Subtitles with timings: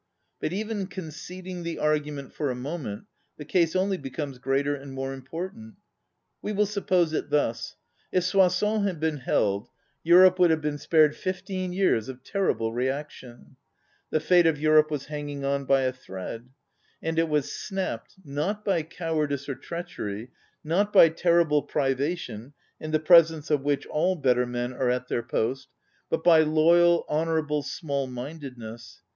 [0.39, 3.05] But even conceding the argument for a moment,
[3.37, 5.75] the case only becomes greater and more important.
[6.41, 7.75] We will suppose it thus:
[8.11, 9.69] If Soissons had been held,
[10.03, 13.57] Europe would have been spared fifteen years of terrible re action.
[14.09, 16.49] The fate of Europe was hanging on a thread.
[17.03, 20.31] And it was snapped, not by cowardice or treach ery,
[20.63, 24.87] not by terrible privation, in the presence of which all better men are 59 ON
[24.87, 25.67] READING at their post,
[26.09, 29.03] but by loyal, honorable small mindedness.